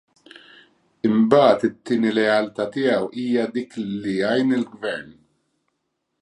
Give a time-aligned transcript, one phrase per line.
[1.09, 5.15] Imbagħad it-tieni lealtà tiegħu hija dik illi jgħin lill-Gvern.